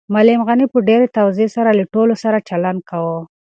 [0.13, 3.19] معلم غني په ډېرې تواضع سره له ټولو سره چلند کاوه.